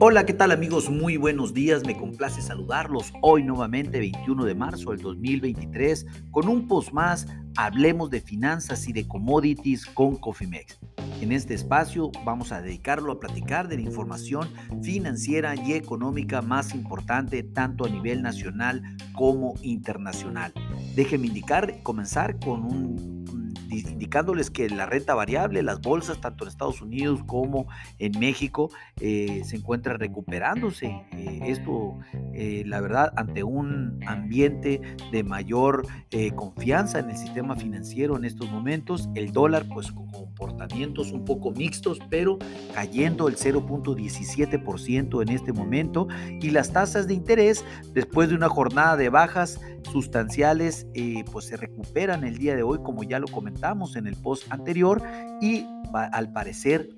[0.00, 0.88] Hola, ¿qué tal amigos?
[0.88, 6.68] Muy buenos días, me complace saludarlos hoy nuevamente 21 de marzo del 2023 con un
[6.68, 10.78] post más, hablemos de finanzas y de commodities con Cofimex.
[11.20, 14.48] En este espacio vamos a dedicarlo a platicar de la información
[14.82, 18.84] financiera y económica más importante tanto a nivel nacional
[19.14, 20.52] como internacional.
[20.94, 23.37] Déjenme indicar, comenzar con un
[23.70, 27.66] indicándoles que la renta variable, las bolsas, tanto en Estados Unidos como
[27.98, 30.86] en México, eh, se encuentra recuperándose.
[31.12, 31.98] Eh, esto,
[32.34, 34.80] eh, la verdad, ante un ambiente
[35.12, 35.86] de mayor
[36.34, 41.50] confianza en el sistema financiero en estos momentos, el dólar, pues con comportamientos un poco
[41.50, 42.38] mixtos, pero
[42.74, 46.08] cayendo el 0.17% en este momento,
[46.40, 49.60] y las tasas de interés, después de una jornada de bajas,
[49.92, 50.86] sustanciales
[51.30, 53.57] pues se recuperan el día de hoy, como ya lo comentamos
[53.96, 55.02] en el post anterior,
[55.40, 56.90] y al parecer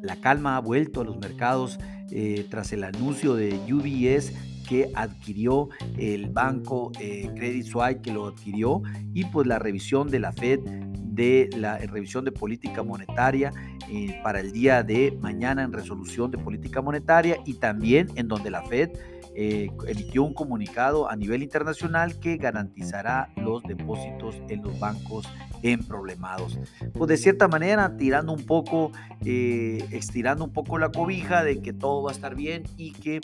[0.00, 1.78] la calma ha vuelto a los mercados
[2.10, 4.32] eh, tras el anuncio de UBS
[4.68, 10.20] que adquirió el banco eh, Credit Suisse, que lo adquirió, y pues la revisión de
[10.20, 10.60] la Fed
[11.12, 13.52] de la revisión de política monetaria
[13.90, 18.50] eh, para el día de mañana en resolución de política monetaria y también en donde
[18.50, 18.90] la Fed
[19.34, 25.28] eh, emitió un comunicado a nivel internacional que garantizará los depósitos en los bancos
[25.62, 26.58] en problemados.
[26.92, 28.92] Pues de cierta manera, tirando un poco,
[29.24, 33.20] eh, estirando un poco la cobija de que todo va a estar bien y que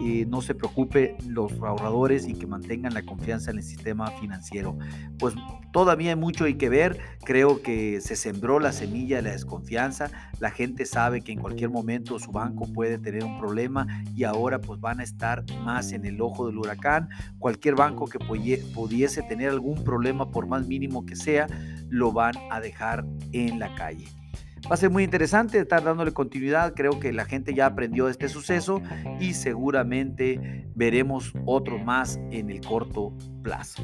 [0.00, 4.78] eh, no se preocupe los ahorradores y que mantengan la confianza en el sistema financiero.
[5.18, 5.34] Pues
[5.72, 6.98] todavía hay mucho hay que ver.
[7.28, 10.10] Creo que se sembró la semilla de la desconfianza.
[10.40, 14.62] La gente sabe que en cualquier momento su banco puede tener un problema y ahora
[14.62, 17.10] pues van a estar más en el ojo del huracán.
[17.38, 21.48] Cualquier banco que pudiese tener algún problema, por más mínimo que sea,
[21.90, 24.06] lo van a dejar en la calle.
[24.64, 26.72] Va a ser muy interesante estar dándole continuidad.
[26.74, 28.80] Creo que la gente ya aprendió de este suceso
[29.20, 33.82] y seguramente veremos otro más en el corto plazo.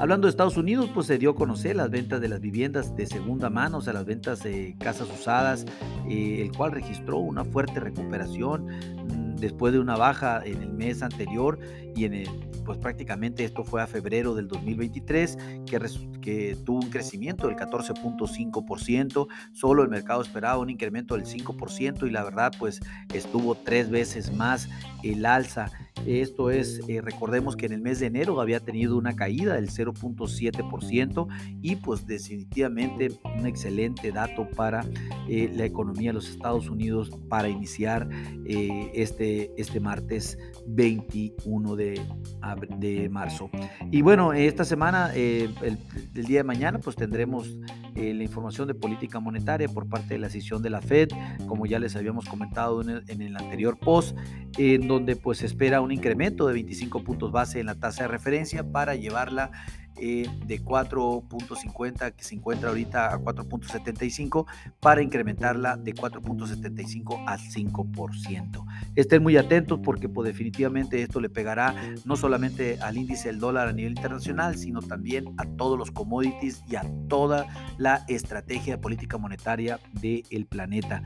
[0.00, 3.06] Hablando de Estados Unidos, pues se dio a conocer las ventas de las viviendas de
[3.06, 5.66] segunda mano, o sea, las ventas de casas usadas,
[6.08, 11.00] eh, el cual registró una fuerte recuperación mm, después de una baja en el mes
[11.00, 11.60] anterior
[11.94, 12.28] y en el,
[12.64, 15.80] pues prácticamente esto fue a febrero del 2023, que,
[16.20, 22.10] que tuvo un crecimiento del 14.5%, solo el mercado esperaba un incremento del 5% y
[22.10, 22.80] la verdad pues
[23.12, 24.68] estuvo tres veces más
[25.04, 25.70] el alza.
[26.06, 29.70] Esto es, eh, recordemos que en el mes de enero había tenido una caída del
[29.70, 31.28] 0.7%
[31.62, 34.84] y pues definitivamente un excelente dato para
[35.28, 38.08] eh, la economía de los Estados Unidos para iniciar
[38.46, 42.00] eh, este, este martes 21 de,
[42.78, 43.50] de marzo.
[43.90, 45.54] Y bueno, esta semana, el,
[46.12, 47.56] día de mañana, pues tendremos
[47.94, 51.08] la información de política monetaria por parte de la sesión de la Fed,
[51.46, 54.16] como ya les habíamos comentado en el, en el anterior post,
[54.58, 58.64] en donde pues espera un incremento de 25 puntos base en la tasa de referencia
[58.64, 59.50] para llevarla
[59.96, 64.46] eh, de 4.50 que se encuentra ahorita a 4.75
[64.80, 68.64] para incrementarla de 4.75 al 5%.
[68.96, 73.68] Estén muy atentos porque pues, definitivamente esto le pegará no solamente al índice del dólar
[73.68, 77.46] a nivel internacional, sino también a todos los commodities y a toda
[77.78, 81.02] la estrategia de política monetaria del planeta.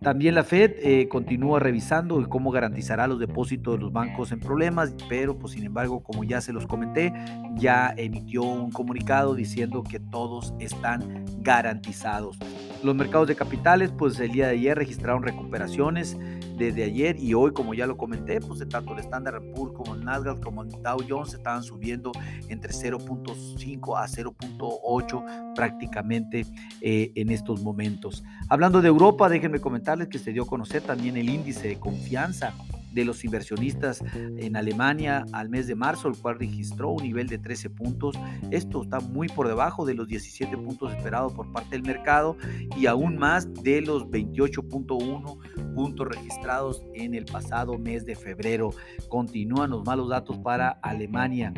[0.00, 4.94] También la Fed eh, continúa revisando cómo garantizará los depósitos de los bancos en problemas,
[5.08, 7.12] pero pues sin embargo, como ya se los comenté,
[7.56, 12.38] ya emitió un comunicado diciendo que todos están garantizados.
[12.82, 16.16] Los mercados de capitales, pues el día de ayer registraron recuperaciones
[16.56, 20.04] desde ayer y hoy, como ya lo comenté, pues tanto el Standard Poor's como el
[20.04, 22.10] Nasdaq como el Dow Jones estaban subiendo
[22.48, 26.46] entre 0.5 a 0.8 prácticamente
[26.80, 28.24] eh, en estos momentos.
[28.48, 32.54] Hablando de Europa, déjenme comentarles que se dio a conocer también el índice de confianza
[32.92, 37.38] de los inversionistas en Alemania al mes de marzo, el cual registró un nivel de
[37.38, 38.16] 13 puntos.
[38.50, 42.36] Esto está muy por debajo de los 17 puntos esperados por parte del mercado
[42.76, 48.70] y aún más de los 28.1 puntos registrados en el pasado mes de febrero.
[49.08, 51.52] Continúan los malos datos para Alemania.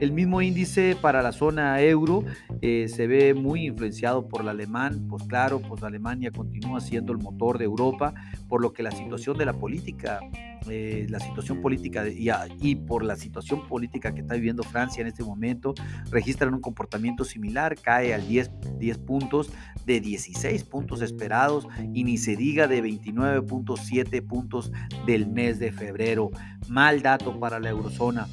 [0.00, 2.24] El mismo índice para la zona euro
[2.60, 7.18] eh, se ve muy influenciado por el alemán, pues claro, pues Alemania continúa siendo el
[7.18, 8.14] motor de Europa,
[8.48, 10.20] por lo que la situación de la política
[10.68, 12.28] eh, la situación política y,
[12.60, 15.74] y, por la situación política que está viviendo Francia en este momento,
[16.10, 19.50] registran un comportamiento similar, cae al 10, 10 puntos
[19.86, 24.72] de 16 puntos esperados y ni se diga de 29.7 puntos
[25.06, 26.30] del mes de febrero.
[26.68, 28.28] Mal dato para la eurozona.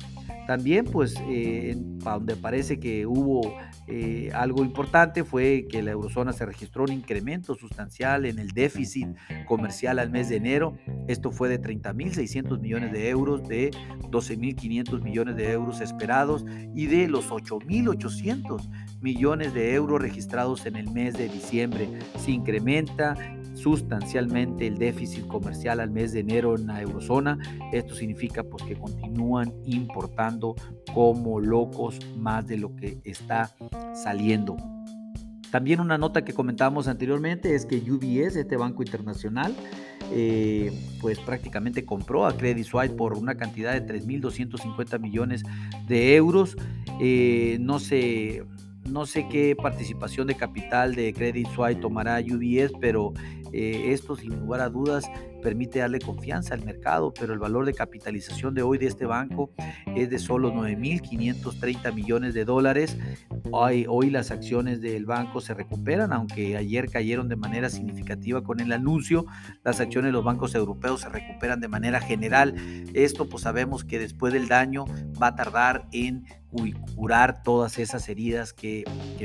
[0.50, 3.56] También, pues, eh, donde parece que hubo
[3.86, 9.10] eh, algo importante fue que la eurozona se registró un incremento sustancial en el déficit
[9.46, 10.76] comercial al mes de enero.
[11.08, 13.70] Esto fue de 30.600 millones de euros, de
[14.10, 16.44] 12.500 millones de euros esperados
[16.74, 21.90] y de los 8.800 millones de euros registrados en el mes de diciembre.
[22.18, 23.14] Se incrementa
[23.62, 27.38] sustancialmente el déficit comercial al mes de enero en la eurozona.
[27.72, 30.56] Esto significa pues que continúan importando
[30.94, 33.56] como locos más de lo que está
[33.94, 34.58] saliendo.
[35.52, 39.56] También una nota que comentábamos anteriormente es que UBS, este banco internacional,
[40.12, 40.72] eh,
[41.02, 45.44] pues prácticamente compró a Credit Suisse por una cantidad de 3.250 millones
[45.88, 46.56] de euros.
[47.00, 48.44] Eh, no se
[48.92, 53.14] no sé qué participación de capital de Credit Suisse tomará UBS, pero
[53.52, 55.06] eh, esto sin lugar a dudas
[55.40, 59.52] permite darle confianza al mercado, pero el valor de capitalización de hoy de este banco
[59.96, 62.98] es de solo 9.530 millones de dólares.
[63.52, 68.60] Hoy, hoy las acciones del banco se recuperan, aunque ayer cayeron de manera significativa con
[68.60, 69.26] el anuncio.
[69.64, 72.56] Las acciones de los bancos europeos se recuperan de manera general.
[72.94, 74.86] Esto pues sabemos que después del daño
[75.22, 76.26] va a tardar en
[76.96, 78.84] curar todas esas heridas que,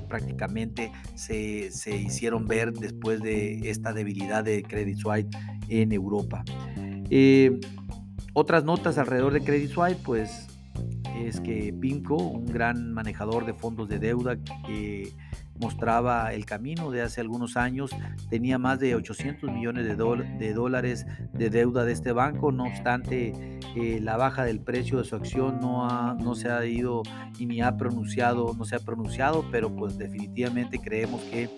[0.09, 5.27] prácticamente se, se hicieron ver después de esta debilidad de Credit Suisse
[5.69, 6.04] en Europa.
[7.11, 7.61] Eh,
[8.33, 10.49] otras notas alrededor de Credit Suisse, pues
[11.17, 14.37] es que PIMCO, un gran manejador de fondos de deuda
[14.67, 15.13] que
[15.61, 17.91] mostraba el camino de hace algunos años,
[18.29, 19.95] tenía más de 800 millones de,
[20.53, 25.15] dólares de deuda de este banco, no obstante eh, la baja del precio de su
[25.15, 27.03] acción no, no se ha ido
[27.39, 31.49] y ni ha pronunciado, no se ha pronunciado, pero pues definitivamente creemos que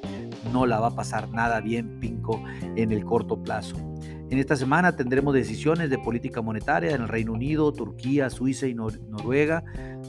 [0.52, 2.42] no la va a pasar nada bien PIMCO
[2.76, 3.95] en el corto plazo.
[4.28, 8.75] En esta semana tendremos decisiones de política monetaria en el Reino Unido, Turquía, Suiza y
[8.75, 9.62] Noruega.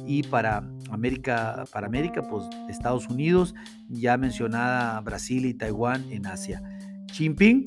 [0.08, 3.54] Y para América, para América, pues Estados Unidos,
[3.90, 6.64] ya mencionada Brasil y Taiwán en Asia.
[7.08, 7.64] Xi Jinping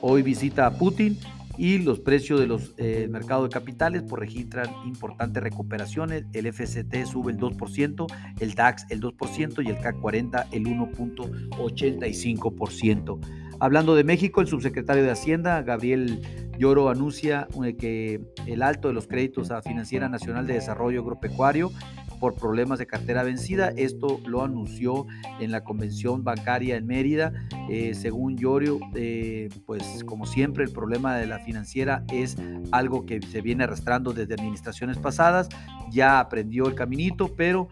[0.00, 1.16] hoy visita a Putin
[1.56, 6.24] y los precios de los eh, mercados de capitales pues, registran importantes recuperaciones.
[6.32, 8.06] El FCT sube el 2%,
[8.40, 13.41] el DAX el 2% y el CAC 40 el 1.85%.
[13.62, 16.20] Hablando de México, el subsecretario de Hacienda, Gabriel
[16.58, 21.70] Lloro, anuncia eh, que el alto de los créditos a Financiera Nacional de Desarrollo Agropecuario
[22.18, 23.72] por problemas de cartera vencida.
[23.76, 25.06] Esto lo anunció
[25.38, 27.32] en la convención bancaria en Mérida.
[27.70, 32.36] Eh, según Llorio, eh, pues como siempre el problema de la financiera es
[32.72, 35.48] algo que se viene arrastrando desde administraciones pasadas.
[35.92, 37.68] Ya aprendió el caminito, pero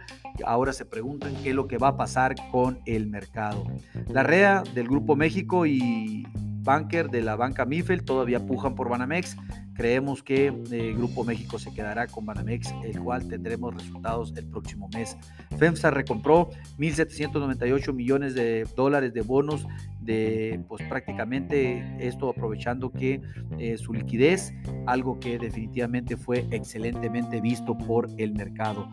[0.46, 3.64] ahora se preguntan qué es lo que va a pasar con el mercado.
[4.08, 6.26] La REA del Grupo México y
[6.62, 9.36] Banker de la banca Mifel todavía pujan por Banamex.
[9.80, 14.90] Creemos que eh, Grupo México se quedará con Banamex, el cual tendremos resultados el próximo
[14.92, 15.16] mes.
[15.56, 19.66] FEMSA recompró 1.798 millones de dólares de bonos
[20.02, 23.22] de, pues prácticamente esto aprovechando que
[23.58, 24.52] eh, su liquidez,
[24.84, 28.86] algo que definitivamente fue excelentemente visto por el mercado.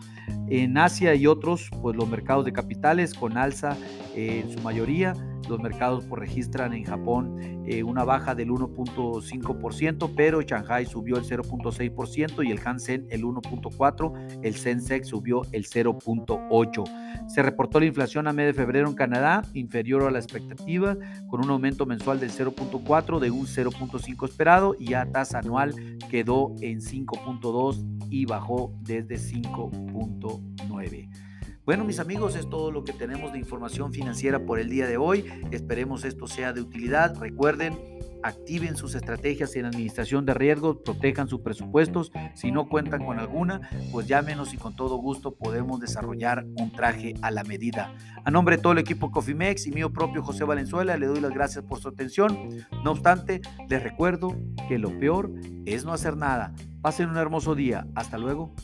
[0.47, 3.75] En Asia y otros, pues los mercados de capitales con alza
[4.15, 5.13] eh, en su mayoría
[5.49, 11.23] los mercados pues, registran en Japón eh, una baja del 1.5%, pero Shanghai subió el
[11.23, 17.27] 0.6% y el Hansen el 1.4%, el Sensex subió el 0.8%.
[17.27, 20.97] Se reportó la inflación a mes de febrero en Canadá, inferior a la expectativa,
[21.29, 25.73] con un aumento mensual del 0.4% de un 0.5% esperado y a tasa anual
[26.09, 31.26] quedó en 5.2% y bajó desde 5.9%.
[31.67, 34.95] Bueno, mis amigos, es todo lo que tenemos de información financiera por el día de
[34.95, 35.25] hoy.
[35.51, 37.17] Esperemos esto sea de utilidad.
[37.19, 37.77] Recuerden,
[38.23, 42.13] activen sus estrategias en administración de riesgos, protejan sus presupuestos.
[42.35, 47.15] Si no cuentan con alguna, pues llámenos y con todo gusto podemos desarrollar un traje
[47.21, 47.93] a la medida.
[48.23, 51.33] A nombre de todo el equipo Cofimex y mío propio José Valenzuela, le doy las
[51.33, 52.47] gracias por su atención.
[52.85, 54.37] No obstante, les recuerdo
[54.69, 55.33] que lo peor
[55.65, 56.53] es no hacer nada.
[56.81, 57.85] Pasen un hermoso día.
[57.93, 58.55] Hasta luego.